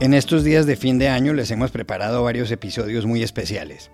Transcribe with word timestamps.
En 0.00 0.14
estos 0.14 0.44
días 0.44 0.64
de 0.64 0.76
fin 0.76 0.98
de 0.98 1.10
año 1.10 1.34
les 1.34 1.50
hemos 1.50 1.70
preparado 1.72 2.22
varios 2.22 2.50
episodios 2.50 3.04
muy 3.04 3.22
especiales. 3.22 3.90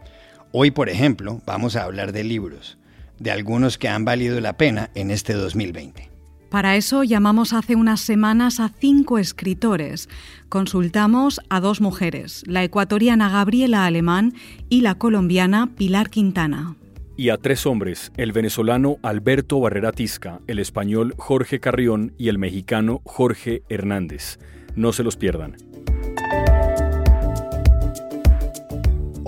Hoy, 0.52 0.70
por 0.70 0.88
ejemplo, 0.88 1.42
vamos 1.44 1.74
a 1.74 1.82
hablar 1.82 2.12
de 2.12 2.22
libros, 2.22 2.78
de 3.18 3.32
algunos 3.32 3.76
que 3.76 3.88
han 3.88 4.04
valido 4.04 4.40
la 4.40 4.56
pena 4.56 4.90
en 4.94 5.10
este 5.10 5.32
2020. 5.32 6.08
Para 6.48 6.76
eso 6.76 7.02
llamamos 7.02 7.52
hace 7.52 7.74
unas 7.74 8.00
semanas 8.00 8.60
a 8.60 8.68
cinco 8.68 9.18
escritores. 9.18 10.08
Consultamos 10.48 11.40
a 11.50 11.58
dos 11.58 11.80
mujeres, 11.80 12.44
la 12.46 12.62
ecuatoriana 12.62 13.28
Gabriela 13.28 13.84
Alemán 13.84 14.32
y 14.68 14.82
la 14.82 14.94
colombiana 14.94 15.74
Pilar 15.74 16.08
Quintana. 16.08 16.76
Y 17.16 17.30
a 17.30 17.36
tres 17.36 17.66
hombres, 17.66 18.12
el 18.16 18.30
venezolano 18.30 18.98
Alberto 19.02 19.58
Barrera 19.58 19.90
Tisca, 19.90 20.38
el 20.46 20.60
español 20.60 21.14
Jorge 21.16 21.58
Carrión 21.58 22.12
y 22.16 22.28
el 22.28 22.38
mexicano 22.38 23.00
Jorge 23.04 23.64
Hernández. 23.68 24.38
No 24.76 24.92
se 24.92 25.02
los 25.02 25.16
pierdan. 25.16 25.56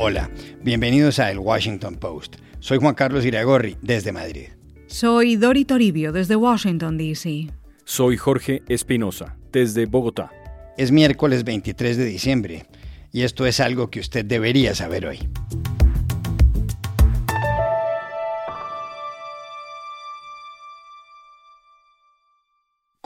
Hola, 0.01 0.30
bienvenidos 0.62 1.19
a 1.19 1.29
El 1.29 1.41
Washington 1.41 1.97
Post. 1.97 2.37
Soy 2.61 2.79
Juan 2.79 2.95
Carlos 2.95 3.25
Iragorri, 3.25 3.77
desde 3.83 4.12
Madrid. 4.12 4.51
Soy 4.87 5.34
Dori 5.34 5.65
Toribio, 5.65 6.12
desde 6.12 6.37
Washington, 6.37 6.97
D.C. 6.97 7.48
Soy 7.83 8.16
Jorge 8.16 8.62
Espinosa, 8.69 9.37
desde 9.51 9.87
Bogotá. 9.87 10.30
Es 10.77 10.92
miércoles 10.92 11.42
23 11.42 11.97
de 11.97 12.05
diciembre 12.05 12.66
y 13.12 13.23
esto 13.23 13.45
es 13.45 13.59
algo 13.59 13.91
que 13.91 13.98
usted 13.98 14.25
debería 14.25 14.73
saber 14.77 15.05
hoy. 15.05 15.29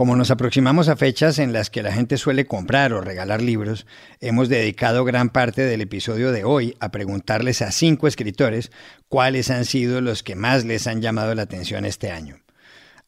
Como 0.03 0.17
nos 0.17 0.33
aproximamos 0.33 0.89
a 0.89 0.97
fechas 0.97 1.39
en 1.39 1.53
las 1.53 1.71
que 1.71 1.81
la 1.81 1.93
gente 1.93 2.17
suele 2.17 2.45
comprar 2.45 2.93
o 2.93 3.01
regalar 3.01 3.41
libros, 3.41 3.87
hemos 4.19 4.49
dedicado 4.49 5.05
gran 5.05 5.31
parte 5.31 5.63
del 5.63 5.81
episodio 5.81 6.33
de 6.33 6.43
hoy 6.43 6.75
a 6.81 6.91
preguntarles 6.91 7.63
a 7.63 7.71
cinco 7.71 8.09
escritores 8.09 8.73
cuáles 9.09 9.49
han 9.49 9.65
sido 9.65 10.01
los 10.01 10.25
que 10.25 10.35
más 10.35 10.65
les 10.65 10.89
han 10.89 11.03
llamado 11.03 11.37
la 11.37 11.43
atención 11.43 11.85
este 11.85 12.11
año. 12.11 12.41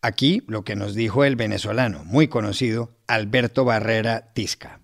Aquí 0.02 0.44
lo 0.46 0.62
que 0.62 0.76
nos 0.76 0.94
dijo 0.94 1.24
el 1.24 1.34
venezolano, 1.34 2.04
muy 2.04 2.28
conocido, 2.28 2.92
Alberto 3.08 3.64
Barrera 3.64 4.32
Tisca. 4.32 4.78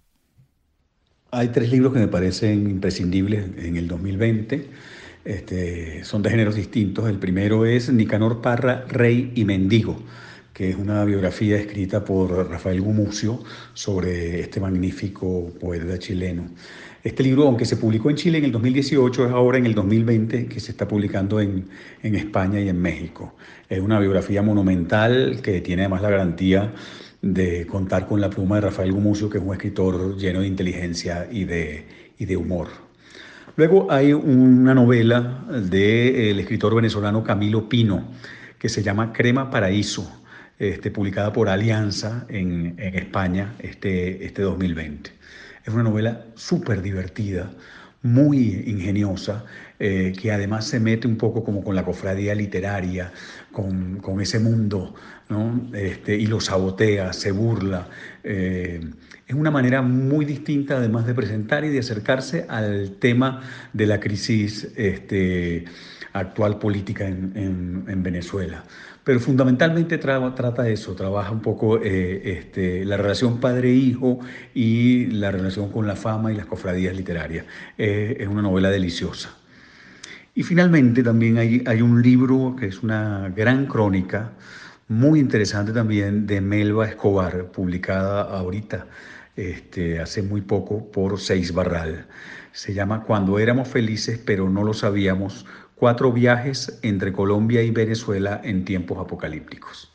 Hay 1.31 1.51
tres 1.51 1.71
libros 1.71 1.93
que 1.93 2.01
me 2.01 2.09
parecen 2.09 2.69
imprescindibles 2.69 3.45
en 3.57 3.77
el 3.77 3.87
2020. 3.87 4.69
Este, 5.25 6.03
son 6.03 6.23
de 6.23 6.31
géneros 6.31 6.57
distintos. 6.57 7.09
El 7.09 7.21
primero 7.21 7.67
es 7.67 7.89
Nicanor 7.89 8.43
Parra, 8.43 8.85
Rey 8.89 9.31
y 9.37 9.45
Mendigo 9.45 10.03
que 10.61 10.69
es 10.69 10.77
una 10.77 11.07
biografía 11.07 11.57
escrita 11.57 12.05
por 12.05 12.51
Rafael 12.51 12.83
Gumucio 12.83 13.43
sobre 13.73 14.41
este 14.41 14.61
magnífico 14.61 15.51
poeta 15.59 15.99
chileno. 15.99 16.51
Este 17.03 17.23
libro, 17.23 17.47
aunque 17.47 17.65
se 17.65 17.79
publicó 17.79 18.11
en 18.11 18.17
Chile 18.17 18.37
en 18.37 18.45
el 18.45 18.53
2018, 18.53 19.25
es 19.25 19.33
ahora 19.33 19.57
en 19.57 19.65
el 19.65 19.75
2020 19.75 20.49
que 20.49 20.61
se 20.61 20.73
está 20.73 20.87
publicando 20.87 21.41
en, 21.41 21.65
en 22.03 22.15
España 22.15 22.61
y 22.61 22.69
en 22.69 22.79
México. 22.79 23.37
Es 23.71 23.81
una 23.81 23.99
biografía 23.99 24.43
monumental 24.43 25.41
que 25.43 25.63
tiene 25.63 25.81
además 25.81 26.03
la 26.03 26.11
garantía 26.11 26.75
de 27.23 27.67
contar 27.67 28.07
con 28.07 28.21
la 28.21 28.29
pluma 28.29 28.57
de 28.57 28.61
Rafael 28.61 28.93
Gumucio, 28.93 29.31
que 29.31 29.39
es 29.39 29.45
un 29.45 29.55
escritor 29.55 30.19
lleno 30.19 30.43
de 30.43 30.47
inteligencia 30.47 31.27
y 31.33 31.45
de, 31.45 31.87
y 32.19 32.27
de 32.27 32.37
humor. 32.37 32.69
Luego 33.57 33.91
hay 33.91 34.13
una 34.13 34.75
novela 34.75 35.43
del 35.49 36.39
escritor 36.39 36.75
venezolano 36.75 37.25
Camilo 37.25 37.67
Pino, 37.67 38.09
que 38.59 38.69
se 38.69 38.83
llama 38.83 39.15
Crema 39.15 39.51
Paraíso 39.51 40.20
este, 40.61 40.91
publicada 40.91 41.33
por 41.33 41.49
Alianza 41.49 42.27
en, 42.29 42.75
España 42.79 43.55
este, 43.61 44.27
este 44.27 44.43
2020. 44.43 45.11
Es 45.65 45.73
una 45.73 45.85
novela 45.85 46.27
súper 46.35 46.83
divertida, 46.83 47.51
muy 48.03 48.63
ingeniosa, 48.67 49.47
eh, 49.79 50.13
que 50.21 50.33
además 50.33 50.67
se 50.67 50.79
mete 50.79 51.09
un 51.09 51.17
poco 51.17 51.45
como 51.45 51.65
con 51.65 51.75
la 51.75 51.83
cofradía 51.83 52.35
literaria, 52.35 53.11
con, 53.51 54.21
ese 54.21 54.39
mundo, 54.39 54.95
este, 55.73 56.17
y 56.17 56.27
lo 56.27 56.41
sabotea, 56.41 57.15
se 57.15 57.33
burla. 57.33 57.89
Eh, 58.23 58.81
es 59.27 59.35
una 59.35 59.51
manera 59.51 59.81
muy 59.81 60.27
distinta 60.27 60.77
además 60.77 61.07
de 61.07 61.15
presentar 61.15 61.65
y 61.65 61.71
de 61.71 61.79
acercarse 61.79 62.45
al 62.51 62.97
tema 62.99 63.41
de 63.73 63.87
la 63.87 63.99
crisis 63.99 64.69
este, 64.77 65.65
actual 66.13 66.59
política 66.59 67.07
en, 67.07 67.85
en 67.89 68.03
Venezuela 68.03 68.65
pero 69.05 69.19
fundamentalmente 69.21 69.99
trata 69.99 70.69
eso, 70.69 70.95
trabaja 70.95 71.31
un 71.31 71.41
poco 71.41 71.79
eh, 71.83 72.39
este, 72.39 72.85
la 72.85 72.97
relación 72.97 73.41
padre-hijo 73.41 74.21
y 74.55 75.07
la 75.07 75.31
relación 75.31 75.71
con 75.71 75.87
la 75.87 75.97
fama 75.97 76.33
y 76.33 76.37
las 76.37 76.47
cofradías 76.47 76.95
literarias. 76.95 77.47
Eh, 77.79 78.19
es 78.21 78.29
una 78.29 78.43
novela 78.43 78.71
deliciosa. 78.71 79.37
Y 80.35 80.43
finalmente 80.43 81.03
también 81.03 81.39
hay, 81.39 81.83
un 81.83 82.03
libro 82.03 82.55
que 82.59 82.67
es 82.67 82.83
una 82.83 83.33
gran 83.35 83.67
crónica, 83.67 84.33
muy 84.87 85.19
interesante 85.19 85.73
también, 85.73 86.27
de 86.27 86.41
Melba 86.41 86.87
Escobar, 86.87 87.47
publicada 87.47 88.23
ahorita, 88.23 88.87
este, 89.37 90.01
hace 90.01 90.23
muy 90.23 90.41
poco, 90.41 90.91
por 90.91 91.19
Seis 91.19 91.53
Barral. 91.53 92.07
Se 92.53 92.75
llama 92.75 93.05
Cuando 93.05 93.39
éramos 93.39 93.69
felices 93.69 94.21
pero 94.25 94.49
no 94.49 94.63
lo 94.65 94.73
sabíamos, 94.73 95.47
Cuatro 95.81 96.13
viajes 96.13 96.79
entre 96.83 97.11
Colombia 97.11 97.63
y 97.63 97.71
Venezuela 97.71 98.39
en 98.45 98.67
tiempos 98.67 98.99
apocalípticos. 98.99 99.91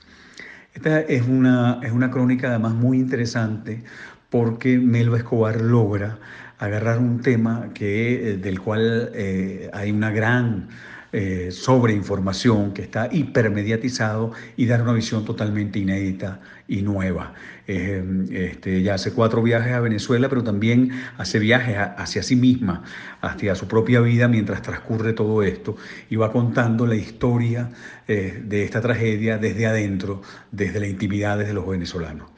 Esta 0.73 1.01
es 1.01 1.27
una, 1.27 1.79
es 1.83 1.91
una 1.91 2.09
crónica 2.09 2.49
además 2.49 2.73
muy 2.73 2.97
interesante 2.97 3.83
porque 4.31 4.79
Melba 4.79 5.17
Escobar 5.17 5.61
logra 5.61 6.17
agarrar 6.57 6.97
un 6.97 7.21
tema 7.21 7.69
que, 7.75 8.31
eh, 8.31 8.37
del 8.37 8.59
cual 8.61 9.11
eh, 9.13 9.69
hay 9.73 9.91
una 9.91 10.09
gran 10.09 10.69
eh, 11.17 11.49
sobreinformación 11.49 12.73
que 12.73 12.81
está 12.81 13.07
hipermediatizado 13.09 14.33
y 14.57 14.65
dar 14.65 14.81
una 14.81 14.91
visión 14.91 15.23
totalmente 15.23 15.79
inédita 15.79 16.41
y 16.67 16.81
nueva. 16.81 17.33
Eh, 17.67 18.03
este, 18.31 18.81
ya 18.81 18.95
hace 18.95 19.13
cuatro 19.13 19.41
viajes 19.41 19.71
a 19.71 19.79
Venezuela, 19.79 20.27
pero 20.27 20.43
también 20.43 20.91
hace 21.17 21.39
viajes 21.39 21.77
hacia 21.77 22.21
sí 22.21 22.35
misma, 22.35 22.83
hacia 23.21 23.55
su 23.55 23.65
propia 23.65 24.01
vida 24.01 24.27
mientras 24.27 24.61
transcurre 24.61 25.13
todo 25.13 25.41
esto 25.41 25.77
y 26.09 26.17
va 26.17 26.33
contando 26.33 26.85
la 26.85 26.95
historia 26.95 27.69
eh, 28.09 28.43
de 28.45 28.65
esta 28.65 28.81
tragedia 28.81 29.37
desde 29.37 29.67
adentro, 29.67 30.21
desde 30.51 30.81
la 30.81 30.87
intimidad 30.87 31.37
de 31.37 31.53
los 31.53 31.65
venezolanos. 31.65 32.29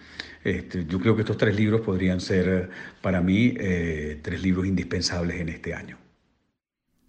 Este, 0.43 0.85
yo 0.85 0.99
creo 0.99 1.15
que 1.15 1.23
estos 1.23 1.37
tres 1.37 1.55
libros 1.55 1.81
podrían 1.81 2.21
ser 2.21 2.69
para 3.01 3.21
mí 3.21 3.55
tres 4.21 4.43
libros 4.43 4.67
indispensables 4.67 5.41
en 5.41 5.49
este 5.49 5.73
año. 5.73 5.97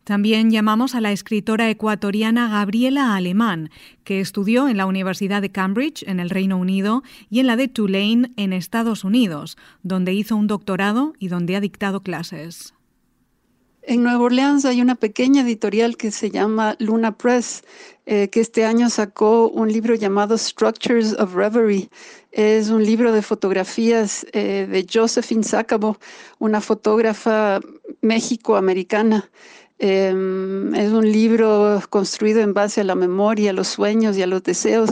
También 0.08 0.50
llamamos 0.50 0.94
a 0.94 1.02
la 1.02 1.12
escritora 1.12 1.68
ecuatoriana 1.68 2.48
Gabriela 2.48 3.14
Alemán, 3.14 3.68
que 4.04 4.20
estudió 4.20 4.66
en 4.66 4.78
la 4.78 4.86
Universidad 4.86 5.42
de 5.42 5.52
Cambridge, 5.52 6.02
en 6.06 6.18
el 6.18 6.30
Reino 6.30 6.56
Unido, 6.56 7.02
y 7.28 7.40
en 7.40 7.46
la 7.46 7.56
de 7.56 7.68
Tulane, 7.68 8.32
en 8.38 8.54
Estados 8.54 9.04
Unidos, 9.04 9.58
donde 9.82 10.14
hizo 10.14 10.34
un 10.34 10.46
doctorado 10.46 11.12
y 11.18 11.28
donde 11.28 11.56
ha 11.56 11.60
dictado 11.60 12.00
clases. 12.00 12.72
En 13.82 14.02
Nueva 14.02 14.20
Orleans 14.20 14.64
hay 14.64 14.80
una 14.80 14.94
pequeña 14.94 15.42
editorial 15.42 15.98
que 15.98 16.10
se 16.10 16.30
llama 16.30 16.74
Luna 16.78 17.18
Press, 17.18 17.62
eh, 18.06 18.28
que 18.30 18.40
este 18.40 18.64
año 18.64 18.88
sacó 18.88 19.50
un 19.50 19.70
libro 19.70 19.94
llamado 19.94 20.38
Structures 20.38 21.12
of 21.18 21.34
Reverie. 21.34 21.90
Es 22.32 22.70
un 22.70 22.82
libro 22.82 23.12
de 23.12 23.20
fotografías 23.20 24.26
eh, 24.32 24.66
de 24.70 24.86
Josephine 24.90 25.42
Sacabo, 25.42 25.98
una 26.38 26.62
fotógrafa 26.62 27.60
méxico-americana. 28.00 29.30
Em, 29.80 30.74
es 30.74 30.90
un 30.90 31.10
libro 31.10 31.80
construido 31.88 32.40
en 32.40 32.52
base 32.52 32.80
a 32.80 32.84
la 32.84 32.96
memoria, 32.96 33.50
a 33.50 33.52
los 33.52 33.68
sueños 33.68 34.16
y 34.16 34.22
a 34.22 34.26
los 34.26 34.42
deseos 34.42 34.90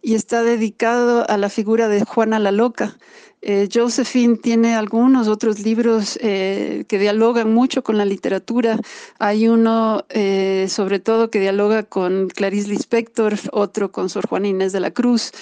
y 0.00 0.14
está 0.14 0.42
dedicado 0.42 1.28
a 1.28 1.36
la 1.36 1.48
figura 1.48 1.88
de 1.88 2.04
Juana 2.04 2.38
la 2.38 2.52
Loca. 2.52 2.96
Eh, 3.40 3.68
Josephine 3.72 4.36
tiene 4.36 4.74
algunos 4.74 5.28
otros 5.28 5.60
libros 5.60 6.18
eh, 6.20 6.84
que 6.88 6.98
dialogan 6.98 7.54
mucho 7.54 7.84
con 7.84 7.96
la 7.96 8.04
literatura. 8.04 8.78
Hay 9.18 9.48
uno, 9.48 10.04
eh, 10.08 10.66
sobre 10.68 10.98
todo, 10.98 11.30
que 11.30 11.38
dialoga 11.38 11.84
con 11.84 12.28
Clarice 12.28 12.68
Lispector, 12.68 13.34
otro 13.52 13.92
con 13.92 14.08
Sor 14.08 14.26
Juana 14.28 14.48
Inés 14.48 14.72
de 14.72 14.80
la 14.80 14.90
Cruz. 14.90 15.32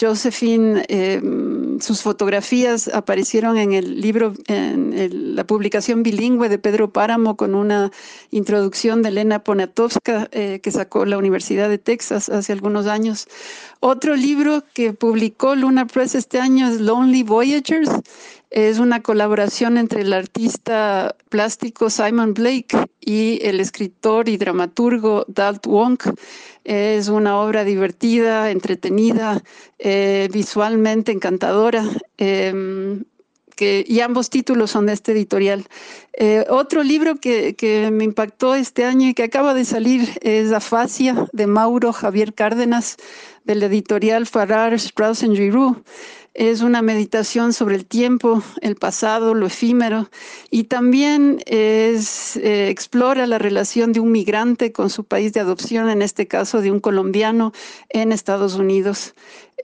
Josephine, 0.00 0.82
sus 1.80 2.00
fotografías 2.00 2.88
aparecieron 2.88 3.58
en 3.58 3.74
el 3.74 4.00
libro, 4.00 4.32
en 4.46 5.36
la 5.36 5.44
publicación 5.44 6.02
bilingüe 6.02 6.48
de 6.48 6.58
Pedro 6.58 6.90
Páramo 6.90 7.36
con 7.36 7.54
una 7.54 7.90
introducción 8.30 9.02
de 9.02 9.10
Elena 9.10 9.44
Poniatowska 9.44 10.28
que 10.30 10.70
sacó 10.70 11.04
la 11.04 11.18
Universidad 11.18 11.68
de 11.68 11.76
Texas 11.76 12.30
hace 12.30 12.54
algunos 12.54 12.86
años. 12.86 13.28
Otro 13.80 14.16
libro 14.16 14.64
que 14.72 14.94
publicó 14.94 15.54
Luna 15.54 15.86
Press 15.86 16.14
este 16.14 16.40
año 16.40 16.66
es 16.68 16.80
Lonely 16.86 17.24
Voyagers. 17.24 17.90
Es 18.50 18.78
una 18.78 19.02
colaboración 19.02 19.76
entre 19.76 20.02
el 20.02 20.12
artista 20.12 21.16
plástico 21.28 21.90
Simon 21.90 22.32
Blake 22.32 22.78
y 23.00 23.40
el 23.42 23.60
escritor 23.60 24.28
y 24.28 24.36
dramaturgo 24.36 25.24
Dalt 25.28 25.66
Wonk. 25.66 26.04
Es 26.64 27.08
una 27.08 27.38
obra 27.40 27.64
divertida, 27.64 28.50
entretenida, 28.50 29.42
eh, 29.78 30.28
visualmente 30.32 31.10
encantadora. 31.12 31.84
Em, 32.18 33.04
que, 33.56 33.84
y 33.88 34.00
ambos 34.00 34.30
títulos 34.30 34.70
son 34.70 34.86
de 34.86 34.92
este 34.92 35.12
editorial. 35.12 35.64
Eh, 36.12 36.44
otro 36.48 36.82
libro 36.82 37.16
que, 37.16 37.56
que, 37.56 37.90
me 37.90 38.04
impactó 38.04 38.54
este 38.54 38.84
año 38.84 39.08
y 39.08 39.14
que 39.14 39.24
acaba 39.24 39.54
de 39.54 39.64
salir 39.64 40.18
es 40.20 40.52
Afasia 40.52 41.26
de 41.32 41.46
Mauro 41.46 41.92
Javier 41.92 42.34
Cárdenas 42.34 42.96
del 43.44 43.62
editorial 43.62 44.26
Farrar, 44.26 44.74
Strauss 44.74 45.20
Giroux. 45.20 45.82
Es 46.38 46.60
una 46.60 46.82
meditación 46.82 47.54
sobre 47.54 47.76
el 47.76 47.86
tiempo, 47.86 48.42
el 48.60 48.76
pasado, 48.76 49.32
lo 49.32 49.46
efímero 49.46 50.10
y 50.50 50.64
también 50.64 51.38
es, 51.46 52.36
eh, 52.36 52.68
explora 52.68 53.26
la 53.26 53.38
relación 53.38 53.94
de 53.94 54.00
un 54.00 54.12
migrante 54.12 54.70
con 54.70 54.90
su 54.90 55.04
país 55.04 55.32
de 55.32 55.40
adopción, 55.40 55.88
en 55.88 56.02
este 56.02 56.28
caso 56.28 56.60
de 56.60 56.70
un 56.70 56.80
colombiano 56.80 57.54
en 57.88 58.12
Estados 58.12 58.56
Unidos. 58.56 59.14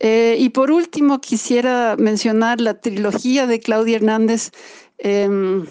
Eh, 0.01 0.37
y 0.39 0.49
por 0.49 0.71
último, 0.71 1.21
quisiera 1.21 1.95
mencionar 1.99 2.59
la 2.59 2.81
trilogía 2.81 3.47
de 3.47 3.61
Claudia 3.61 3.97
Hernández. 3.97 4.51
Em, 4.97 5.67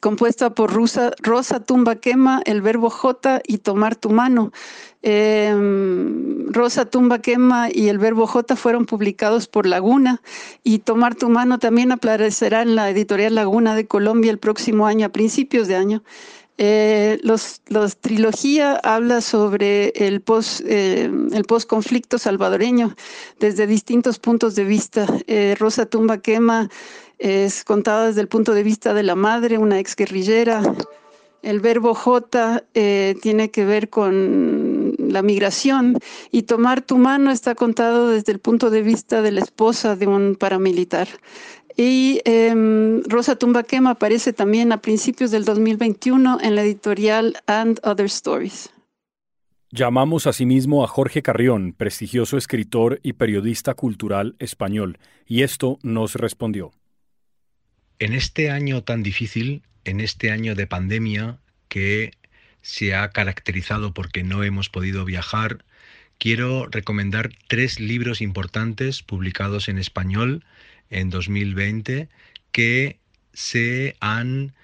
compuesta 0.00 0.54
por 0.54 0.72
Rosa, 0.72 1.12
Rosa 1.20 1.60
Tumba 1.60 1.96
Quema, 1.96 2.40
El 2.46 2.62
Verbo 2.62 2.88
J 2.88 3.42
y 3.46 3.58
Tomar 3.58 3.94
tu 3.94 4.08
Mano. 4.08 4.52
Em, 5.02 5.81
Rosa 6.52 6.84
Tumba 6.84 7.20
Quema 7.20 7.68
y 7.72 7.88
El 7.88 7.98
Verbo 7.98 8.26
J 8.26 8.56
fueron 8.56 8.86
publicados 8.86 9.48
por 9.48 9.66
Laguna 9.66 10.22
y 10.62 10.80
Tomar 10.80 11.14
tu 11.14 11.28
Mano 11.28 11.58
también 11.58 11.92
aparecerá 11.92 12.62
en 12.62 12.76
la 12.76 12.90
editorial 12.90 13.34
Laguna 13.34 13.74
de 13.74 13.86
Colombia 13.86 14.30
el 14.30 14.38
próximo 14.38 14.86
año, 14.86 15.06
a 15.06 15.10
principios 15.10 15.68
de 15.68 15.76
año. 15.76 16.02
Eh, 16.58 17.18
los, 17.22 17.60
trilogía 18.00 18.76
habla 18.76 19.20
sobre 19.20 19.88
el 19.96 20.20
post, 20.20 20.60
eh, 20.66 21.10
el 21.32 21.46
salvadoreño 22.18 22.94
desde 23.40 23.66
distintos 23.66 24.18
puntos 24.18 24.54
de 24.54 24.64
vista. 24.64 25.06
Eh, 25.26 25.56
Rosa 25.58 25.86
Tumba 25.86 26.18
Quema 26.18 26.68
es 27.18 27.64
contada 27.64 28.08
desde 28.08 28.20
el 28.20 28.28
punto 28.28 28.52
de 28.54 28.62
vista 28.62 28.94
de 28.94 29.02
la 29.02 29.14
madre, 29.14 29.58
una 29.58 29.78
ex 29.78 29.96
guerrillera. 29.96 30.62
El 31.42 31.58
verbo 31.60 31.94
J 31.94 32.62
tiene 32.72 33.50
que 33.50 33.64
ver 33.64 33.88
con 33.90 34.71
la 35.12 35.22
migración 35.22 35.98
y 36.30 36.42
tomar 36.42 36.82
tu 36.82 36.98
mano 36.98 37.30
está 37.30 37.54
contado 37.54 38.08
desde 38.08 38.32
el 38.32 38.38
punto 38.40 38.70
de 38.70 38.82
vista 38.82 39.22
de 39.22 39.30
la 39.30 39.40
esposa 39.40 39.94
de 39.94 40.06
un 40.06 40.34
paramilitar. 40.34 41.08
Y 41.76 42.20
em, 42.24 43.02
Rosa 43.04 43.36
Tumbaquema 43.36 43.90
aparece 43.90 44.32
también 44.32 44.72
a 44.72 44.82
principios 44.82 45.30
del 45.30 45.44
2021 45.44 46.38
en 46.42 46.54
la 46.54 46.62
editorial 46.62 47.36
And 47.46 47.80
Other 47.82 48.06
Stories. 48.06 48.70
Llamamos 49.70 50.26
asimismo 50.26 50.84
a 50.84 50.86
Jorge 50.86 51.22
Carrión, 51.22 51.72
prestigioso 51.72 52.36
escritor 52.36 53.00
y 53.02 53.14
periodista 53.14 53.72
cultural 53.72 54.36
español, 54.38 54.98
y 55.26 55.42
esto 55.42 55.78
nos 55.82 56.14
respondió. 56.14 56.72
En 57.98 58.12
este 58.12 58.50
año 58.50 58.82
tan 58.82 59.02
difícil, 59.02 59.62
en 59.84 60.00
este 60.00 60.30
año 60.30 60.54
de 60.54 60.66
pandemia 60.66 61.38
que 61.68 62.10
se 62.62 62.94
ha 62.94 63.10
caracterizado 63.10 63.92
porque 63.92 64.22
no 64.22 64.44
hemos 64.44 64.68
podido 64.68 65.04
viajar, 65.04 65.64
quiero 66.18 66.66
recomendar 66.66 67.30
tres 67.48 67.80
libros 67.80 68.20
importantes 68.20 69.02
publicados 69.02 69.68
en 69.68 69.78
español 69.78 70.44
en 70.90 71.10
2020 71.10 72.08
que 72.52 72.98
se 73.32 73.96
han 74.00 74.54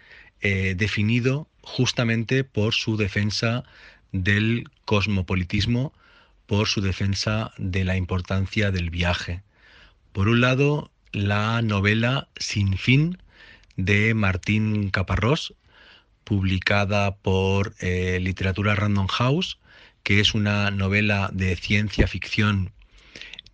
eh, 0.41 0.75
definido 0.77 1.49
justamente 1.63 2.45
por 2.45 2.75
su 2.75 2.97
defensa 2.97 3.65
del 4.13 4.65
cosmopolitismo, 4.85 5.93
por 6.47 6.69
su 6.69 6.81
defensa 6.81 7.53
de 7.59 7.85
la 7.85 7.97
importancia 7.97 8.71
del 8.71 8.91
viaje. 8.91 9.43
Por 10.13 10.29
un 10.29 10.41
lado, 10.41 10.91
la 11.13 11.61
novela 11.63 12.29
Sin 12.37 12.79
fin 12.79 13.19
de 13.77 14.15
Martín 14.15 14.91
Caparrós, 14.91 15.55
publicada 16.29 17.17
por 17.17 17.75
eh, 17.81 18.19
Literatura 18.21 18.75
Random 18.75 19.07
House, 19.07 19.59
que 20.03 20.21
es 20.21 20.35
una 20.35 20.71
novela 20.71 21.31
de 21.33 21.57
ciencia 21.57 22.07
ficción 22.07 22.71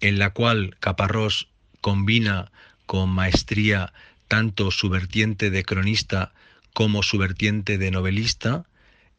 en 0.01 0.19
la 0.19 0.31
cual 0.31 0.77
Caparrós 0.81 1.47
combina 1.81 2.51
con 2.87 3.11
maestría 3.11 3.93
tanto 4.27 4.73
su 4.73 4.89
vertiente 4.89 5.51
de 5.51 5.63
cronista 5.63 6.33
como 6.73 7.05
su 7.05 7.17
vertiente 7.17 7.79
de 7.79 7.93
novelista 7.93 8.65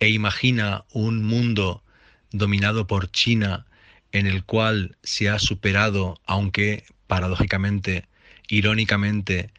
e 0.02 0.10
imagina 0.10 0.84
un 0.92 1.24
mundo 1.24 1.82
dominado 2.32 2.88
por 2.88 3.10
China 3.10 3.68
en 4.12 4.28
el 4.28 4.44
cual 4.44 4.98
se 5.02 5.30
ha 5.30 5.40
superado, 5.40 6.20
aunque 6.26 6.84
paradójicamente, 7.08 8.10
irónicamente, 8.50 9.52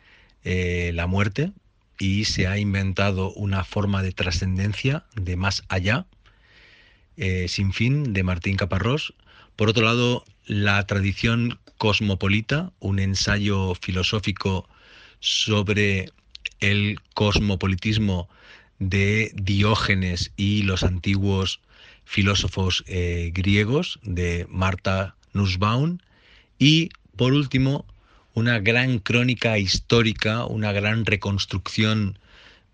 eh, 0.45 0.91
la 0.93 1.07
muerte 1.07 1.53
y 1.99 2.25
se 2.25 2.47
ha 2.47 2.59
inventado 2.59 3.33
una 3.33 3.65
forma 3.65 4.03
de 4.03 4.13
trascendencia 4.13 5.05
de 5.15 5.37
más 5.37 5.65
allá, 5.69 6.07
eh, 7.17 7.47
sin 7.49 7.73
fin, 7.73 8.13
de 8.13 8.23
Martín 8.23 8.57
Caparrós. 8.57 9.15
Por 9.57 9.69
otro 9.69 9.85
lado, 9.85 10.25
la 10.47 10.85
tradición 10.87 11.59
cosmopolita, 11.79 12.73
un 12.79 12.99
ensayo 12.99 13.75
filosófico 13.75 14.69
sobre 15.21 16.11
el 16.61 16.99
cosmopolitismo 17.15 18.29
de 18.79 19.33
Diógenes 19.35 20.33
y 20.37 20.63
los 20.63 20.83
antiguos 20.83 21.61
filósofos 22.05 22.85
eh, 22.87 23.31
griegos 23.35 23.99
de 24.03 24.47
Marta 24.49 25.17
Nussbaum 25.33 25.99
y 26.59 26.91
por 27.17 27.33
último 27.33 27.85
una 28.37 28.59
gran 28.59 28.99
crónica 28.99 29.57
histórica, 29.59 30.45
una 30.45 30.71
gran 30.71 31.07
reconstrucción 31.07 32.19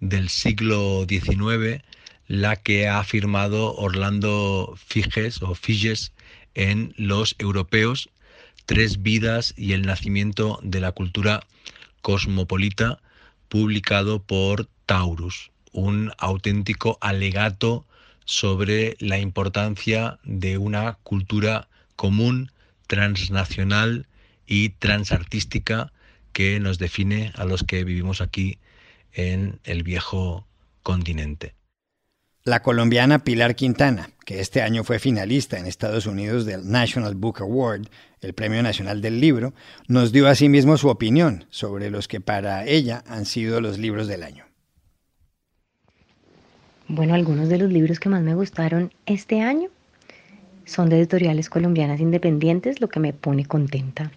del 0.01 0.29
siglo 0.29 1.07
XIX, 1.09 1.85
la 2.27 2.57
que 2.57 2.89
ha 2.89 3.05
firmado 3.05 3.73
Orlando 3.77 4.75
Figes 4.77 5.41
o 5.41 5.55
Figes 5.55 6.13
en 6.55 6.93
Los 6.97 7.37
Europeos, 7.39 8.11
Tres 8.67 9.03
vidas 9.03 9.55
y 9.57 9.73
el 9.73 9.83
nacimiento 9.83 10.59
de 10.65 10.81
la 10.81 10.91
cultura 10.91 11.45
cosmopolita, 12.01 13.01
publicado 13.49 14.21
por 14.21 14.69
Taurus, 14.87 15.53
un 15.71 16.11
auténtico 16.19 16.99
alegato 17.01 17.87
sobre 18.25 18.97
la 18.99 19.21
importancia 19.21 20.19
de 20.25 20.59
una 20.59 20.99
cultura 21.05 21.69
común, 21.95 22.51
transnacional 22.89 24.07
y 24.53 24.69
transartística 24.69 25.95
que 26.35 26.61
nos 26.61 26.79
define 26.79 27.33
a 27.37 27.47
los 27.47 27.65
que 27.65 27.85
vivimos 27.85 28.21
aquí 28.21 28.59
en 29.15 29.61
el 29.65 29.83
viejo 29.83 30.47
continente. 30.83 31.55
La 32.45 32.61
colombiana 32.61 33.21
Pilar 33.21 33.57
Quintana, 33.57 34.11
que 34.27 34.41
este 34.41 34.61
año 34.61 34.85
fue 34.85 34.99
finalista 34.99 35.59
en 35.59 35.65
Estados 35.65 36.05
Unidos 36.05 36.45
del 36.45 36.71
National 36.71 37.15
Book 37.15 37.41
Award, 37.41 37.89
el 38.21 38.35
Premio 38.35 38.63
Nacional 38.63 39.01
del 39.01 39.21
Libro, 39.21 39.55
nos 39.89 40.13
dio 40.13 40.29
asimismo 40.29 40.77
su 40.77 40.89
opinión 40.91 41.47
sobre 41.49 41.89
los 41.89 42.07
que 42.07 42.21
para 42.21 42.67
ella 42.67 43.03
han 43.07 43.25
sido 43.25 43.63
los 43.63 43.79
libros 43.79 44.07
del 44.07 44.23
año. 44.23 44.45
Bueno, 46.89 47.15
algunos 47.15 47.49
de 47.49 47.57
los 47.57 47.73
libros 47.73 47.99
que 47.99 48.11
más 48.11 48.23
me 48.23 48.35
gustaron 48.35 48.93
este 49.07 49.41
año 49.41 49.71
son 50.67 50.91
de 50.91 50.99
editoriales 50.99 51.49
colombianas 51.49 52.01
independientes, 52.01 52.83
lo 52.83 52.91
que 52.91 53.01
me 53.01 53.15
pone 53.15 53.47
contenta. 53.47 54.13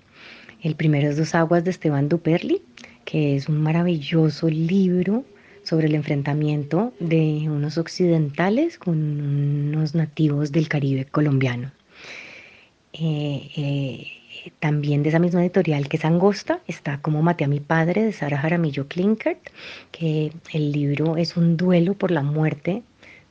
El 0.65 0.73
primero 0.73 1.07
es 1.07 1.15
Dos 1.15 1.35
Aguas 1.35 1.63
de 1.63 1.69
Esteban 1.69 2.09
Duperli, 2.09 2.59
que 3.05 3.35
es 3.35 3.49
un 3.49 3.61
maravilloso 3.61 4.49
libro 4.49 5.23
sobre 5.61 5.85
el 5.85 5.93
enfrentamiento 5.93 6.91
de 6.99 7.47
unos 7.47 7.77
occidentales 7.77 8.79
con 8.79 8.97
unos 8.97 9.93
nativos 9.93 10.51
del 10.51 10.67
Caribe 10.67 11.05
colombiano. 11.05 11.71
Eh, 12.93 13.47
eh, 13.55 14.07
también 14.59 15.03
de 15.03 15.09
esa 15.09 15.19
misma 15.19 15.43
editorial 15.43 15.87
que 15.87 15.97
es 15.97 16.05
Angosta 16.05 16.59
está 16.65 16.99
Como 16.99 17.21
maté 17.21 17.43
a 17.43 17.47
mi 17.47 17.59
padre 17.59 18.03
de 18.03 18.11
Sara 18.11 18.39
Jaramillo 18.39 18.87
Klinkert, 18.87 19.51
que 19.91 20.31
el 20.51 20.71
libro 20.71 21.15
es 21.15 21.37
un 21.37 21.57
duelo 21.57 21.93
por 21.93 22.09
la 22.09 22.23
muerte 22.23 22.81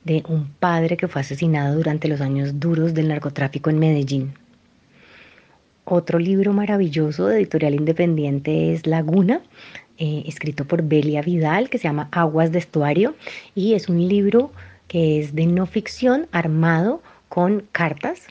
de 0.05 0.23
un 0.29 0.51
padre 0.61 0.97
que 0.97 1.09
fue 1.09 1.23
asesinado 1.23 1.75
durante 1.75 2.07
los 2.07 2.21
años 2.21 2.61
duros 2.61 2.95
del 2.95 3.09
narcotráfico 3.09 3.71
en 3.71 3.81
Medellín. 3.81 4.44
Otro 5.85 6.19
libro 6.19 6.53
maravilloso 6.53 7.27
de 7.27 7.37
editorial 7.37 7.75
independiente 7.75 8.73
es 8.73 8.87
Laguna 8.87 9.43
eh, 9.99 10.25
escrito 10.27 10.65
por 10.65 10.83
Belia 10.83 11.23
Vidal, 11.23 11.71
que 11.71 11.79
se 11.79 11.85
llama 11.85 12.09
Aguas 12.11 12.51
de 12.51 12.59
Estuario, 12.59 13.15
y 13.55 13.75
es 13.75 13.89
un 13.89 14.09
libro 14.09 14.51
que 14.89 15.21
es 15.21 15.37
de 15.37 15.47
no 15.47 15.67
ficción 15.67 16.27
armado 16.33 17.01
con 17.29 17.65
cartas, 17.71 18.23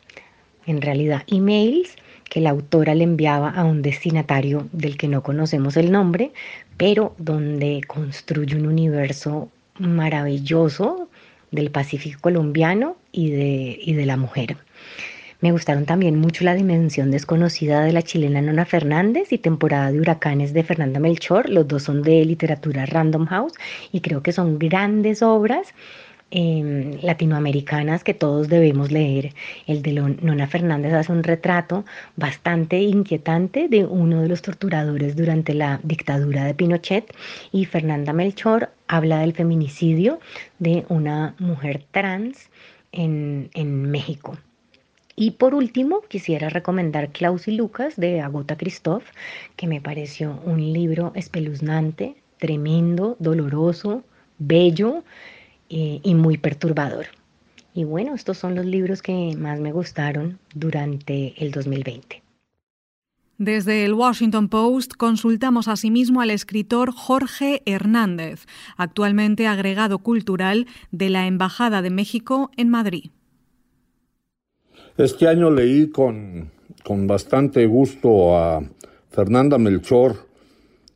en 0.65 0.81
realidad 0.81 1.23
emails, 1.27 1.95
que 2.25 2.41
la 2.41 2.49
autora 2.49 2.95
le 2.95 3.05
enviaba 3.05 3.49
a 3.49 3.63
un 3.63 3.81
destinatario 3.81 4.67
del 4.73 4.97
que 4.97 5.07
no 5.07 5.23
conocemos 5.23 5.77
el 5.77 5.89
nombre, 5.91 6.33
pero 6.75 7.15
donde 7.17 7.81
construye 7.87 8.55
un 8.55 8.65
universo 8.65 9.49
maravilloso 9.79 11.07
del 11.51 11.71
Pacífico 11.71 12.19
colombiano 12.19 12.97
y 13.11 13.29
de, 13.29 13.79
y 13.79 13.93
de 13.93 14.05
la 14.05 14.17
mujer. 14.17 14.57
Me 15.43 15.51
gustaron 15.51 15.85
también 15.85 16.17
mucho 16.17 16.43
La 16.43 16.55
Dimensión 16.55 17.11
Desconocida 17.11 17.83
de 17.83 17.91
la 17.91 18.01
chilena 18.01 18.41
Nona 18.41 18.65
Fernández 18.65 19.31
y 19.31 19.37
Temporada 19.37 19.91
de 19.91 19.99
Huracanes 19.99 20.53
de 20.53 20.63
Fernanda 20.63 20.99
Melchor. 20.99 21.49
Los 21.49 21.67
dos 21.67 21.83
son 21.83 22.01
de 22.01 22.25
literatura 22.25 22.87
Random 22.87 23.27
House 23.27 23.53
y 23.91 24.01
creo 24.01 24.23
que 24.23 24.31
son 24.31 24.57
grandes 24.57 25.21
obras 25.21 25.75
Em, 26.35 26.97
latinoamericanas 27.03 28.03
que 28.03 28.15
todos 28.15 28.49
debemos 28.49 28.91
leer. 28.91 29.35
El 29.67 29.83
de 29.83 29.93
Nona 29.93 30.47
Fernández 30.47 30.91
hace 30.93 31.11
un 31.11 31.21
retrato 31.21 31.85
bastante 32.15 32.81
inquietante 32.81 33.67
de 33.67 33.85
uno 33.85 34.19
de 34.23 34.29
los 34.29 34.41
torturadores 34.41 35.15
durante 35.15 35.53
la 35.53 35.79
dictadura 35.83 36.43
de 36.45 36.55
Pinochet 36.55 37.15
y 37.51 37.65
Fernanda 37.65 38.13
Melchor 38.13 38.71
habla 38.87 39.19
del 39.19 39.33
feminicidio 39.33 40.19
de 40.57 40.85
una 40.89 41.35
mujer 41.37 41.85
trans 41.91 42.49
en, 42.91 43.51
en 43.53 43.91
México. 43.91 44.35
Y 45.15 45.31
por 45.31 45.53
último, 45.53 46.01
quisiera 46.01 46.49
recomendar 46.49 47.11
Klaus 47.11 47.47
y 47.47 47.51
Lucas 47.51 47.95
de 47.97 48.21
Agota 48.21 48.57
Christoph, 48.57 49.03
que 49.55 49.67
me 49.67 49.79
pareció 49.79 50.41
un 50.45 50.73
libro 50.73 51.11
espeluznante, 51.15 52.15
tremendo, 52.39 53.15
doloroso, 53.19 54.03
bello, 54.39 55.03
eh, 55.69 55.99
y 56.03 56.15
muy 56.15 56.37
perturbador. 56.37 57.07
Y 57.73 57.83
bueno, 57.83 58.13
estos 58.13 58.37
son 58.37 58.53
los 58.55 58.65
libros 58.65 59.01
que 59.01 59.35
más 59.37 59.59
me 59.59 59.71
gustaron 59.71 60.39
durante 60.53 61.33
el 61.43 61.51
2020. 61.51 62.21
Desde 63.39 63.83
el 63.83 63.93
Washington 63.93 64.47
Post 64.47 64.93
consultamos 64.93 65.67
asimismo 65.67 66.21
al 66.21 66.29
escritor 66.29 66.91
Jorge 66.91 67.63
Hernández, 67.65 68.45
actualmente 68.77 69.47
agregado 69.47 69.99
cultural 69.99 70.67
de 70.91 71.09
la 71.09 71.25
Embajada 71.25 71.81
de 71.81 71.89
México 71.89 72.51
en 72.57 72.69
Madrid. 72.69 73.09
Este 74.95 75.27
año 75.27 75.49
leí 75.49 75.89
con, 75.89 76.51
con 76.83 77.07
bastante 77.07 77.65
gusto 77.65 78.37
a 78.37 78.61
Fernanda 79.09 79.57
Melchor 79.57 80.27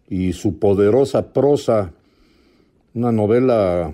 y 0.08 0.34
su 0.34 0.60
poderosa 0.60 1.34
prosa, 1.34 1.94
una 2.94 3.12
novela 3.12 3.92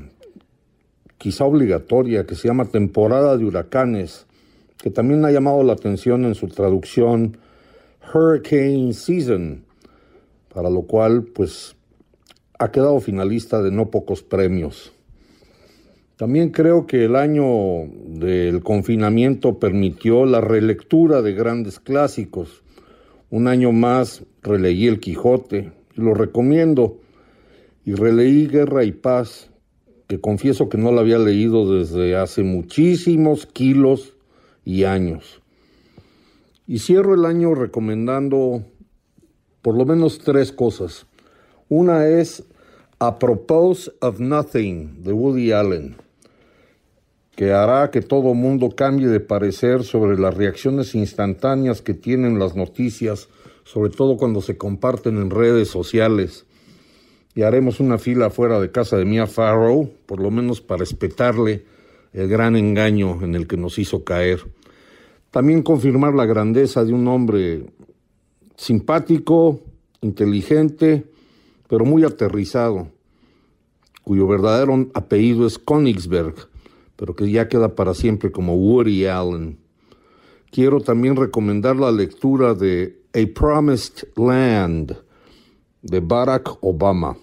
quizá 1.18 1.46
obligatoria, 1.46 2.26
que 2.26 2.36
se 2.36 2.50
llama 2.50 2.66
Temporada 2.66 3.38
de 3.38 3.46
Huracanes, 3.46 4.26
que 4.78 4.90
también 4.90 5.24
ha 5.24 5.32
llamado 5.32 5.64
la 5.64 5.72
atención 5.72 6.26
en 6.26 6.36
su 6.36 6.50
traducción 6.50 7.38
Hurricane 8.14 8.92
Season, 8.92 9.64
para 10.54 10.70
lo 10.70 10.82
cual 10.82 11.24
pues 11.24 11.78
ha 12.60 12.72
quedado 12.72 13.00
finalista 13.00 13.62
de 13.62 13.72
no 13.72 13.90
pocos 13.90 14.22
premios. 14.22 14.93
También 16.18 16.52
creo 16.52 16.86
que 16.86 17.06
el 17.06 17.16
año 17.16 17.48
del 18.06 18.62
confinamiento 18.62 19.58
permitió 19.58 20.26
la 20.26 20.42
relectura 20.42 21.22
de 21.24 21.34
grandes 21.34 21.80
clásicos. 21.80 22.64
Un 23.32 23.48
año 23.48 23.72
más 23.72 24.24
releí 24.44 24.88
El 24.88 25.00
Quijote, 25.00 25.72
y 25.98 26.02
lo 26.02 26.14
recomiendo, 26.14 27.00
y 27.84 27.96
releí 27.96 28.48
Guerra 28.48 28.84
y 28.84 28.92
Paz, 28.92 29.50
que 30.08 30.22
confieso 30.22 30.70
que 30.70 30.78
no 30.78 30.92
la 30.92 31.02
había 31.02 31.18
leído 31.18 31.80
desde 31.80 32.16
hace 32.16 32.44
muchísimos 32.44 33.48
kilos 33.48 34.16
y 34.64 34.84
años. 34.84 35.42
Y 36.68 36.80
cierro 36.80 37.16
el 37.16 37.26
año 37.26 37.56
recomendando 37.56 38.64
por 39.64 39.76
lo 39.76 39.86
menos 39.86 40.20
tres 40.20 40.52
cosas. 40.52 41.08
Una 41.70 42.08
es 42.08 42.44
A 43.00 43.20
Propose 43.20 43.92
of 44.02 44.20
Nothing 44.20 45.04
de 45.04 45.14
Woody 45.14 45.52
Allen, 45.52 45.96
que 47.36 47.52
hará 47.52 47.92
que 47.92 48.02
todo 48.02 48.34
mundo 48.34 48.70
cambie 48.76 49.08
de 49.08 49.20
parecer 49.20 49.84
sobre 49.84 50.18
las 50.18 50.36
reacciones 50.36 50.96
instantáneas 50.96 51.82
que 51.82 51.94
tienen 51.94 52.40
las 52.40 52.56
noticias, 52.56 53.30
sobre 53.64 53.90
todo 53.90 54.18
cuando 54.18 54.42
se 54.42 54.58
comparten 54.58 55.18
en 55.18 55.30
redes 55.30 55.70
sociales 55.70 56.46
y 57.36 57.42
haremos 57.42 57.80
una 57.80 57.98
fila 57.98 58.30
fuera 58.30 58.60
de 58.60 58.72
casa 58.72 58.98
de 58.98 59.06
Mia 59.06 59.28
Farrow, 59.28 59.90
por 60.06 60.20
lo 60.20 60.30
menos 60.30 60.62
para 60.62 60.80
respetarle 60.80 61.66
el 62.14 62.28
gran 62.28 62.56
engaño 62.56 63.24
en 63.24 63.36
el 63.36 63.48
que 63.48 63.58
nos 63.58 63.80
hizo 63.80 64.04
caer. 64.04 64.42
También 65.32 65.64
confirmar 65.64 66.14
la 66.14 66.28
grandeza 66.28 66.86
de 66.86 66.94
un 66.94 67.08
hombre 67.08 67.66
simpático, 68.56 69.62
inteligente, 70.02 71.06
pero 71.74 71.86
muy 71.86 72.04
aterrizado, 72.04 72.88
cuyo 74.04 74.28
verdadero 74.28 74.90
apellido 74.94 75.48
es 75.48 75.58
Königsberg, 75.58 76.36
pero 76.96 77.16
que 77.16 77.32
ya 77.32 77.48
queda 77.48 77.74
para 77.74 77.96
siempre 77.96 78.32
como 78.32 78.54
Woody 78.54 79.08
Allen. 79.08 79.58
Quiero 80.52 80.82
también 80.82 81.16
recomendar 81.16 81.76
la 81.78 81.92
lectura 81.92 82.54
de 82.54 83.02
A 83.16 83.22
Promised 83.34 84.08
Land 84.16 84.96
de 85.82 86.00
Barack 86.00 86.64
Obama. 86.64 87.18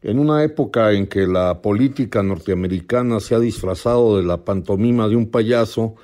En 0.00 0.20
una 0.20 0.44
época 0.44 0.92
en 0.92 1.08
que 1.08 1.26
la 1.26 1.60
política 1.60 2.22
norteamericana 2.22 3.18
se 3.18 3.34
ha 3.34 3.40
disfrazado 3.40 4.16
de 4.16 4.22
la 4.22 4.44
pantomima 4.44 5.08
de 5.08 5.16
un 5.16 5.28
payaso, 5.28 5.96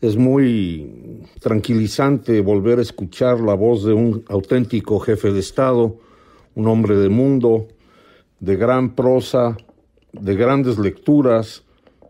es 0.00 0.16
muy 0.16 1.20
tranquilizante 1.40 2.40
volver 2.40 2.78
a 2.78 2.82
escuchar 2.82 3.40
la 3.40 3.52
voz 3.52 3.84
de 3.84 3.92
un 3.92 4.24
auténtico 4.28 4.98
jefe 5.00 5.30
de 5.30 5.40
Estado, 5.40 5.98
un 6.54 6.68
hombre 6.68 6.96
de 6.96 7.08
mundo, 7.08 7.68
de 8.40 8.56
gran 8.56 8.94
prosa, 8.94 9.56
de 10.12 10.34
grandes 10.36 10.78
lecturas, 10.78 11.64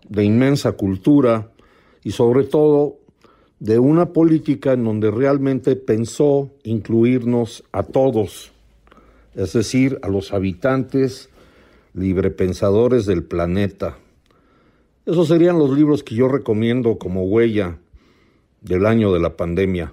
de 0.08 0.24
inmensa 0.24 0.72
cultura 0.72 1.50
y 2.02 2.10
sobre 2.10 2.44
todo 2.44 2.98
de 3.60 3.78
una 3.78 4.12
política 4.12 4.72
en 4.72 4.84
donde 4.84 5.10
realmente 5.10 5.76
pensó 5.76 6.50
incluirnos 6.64 7.64
a 7.72 7.82
todos 7.82 8.54
es 9.34 9.52
decir, 9.52 9.98
a 10.02 10.08
los 10.08 10.32
habitantes 10.32 11.28
librepensadores 11.92 13.06
del 13.06 13.24
planeta. 13.24 13.98
Esos 15.06 15.28
serían 15.28 15.58
los 15.58 15.76
libros 15.76 16.02
que 16.02 16.14
yo 16.14 16.28
recomiendo 16.28 16.98
como 16.98 17.24
huella 17.24 17.78
del 18.60 18.86
año 18.86 19.12
de 19.12 19.20
la 19.20 19.36
pandemia. 19.36 19.92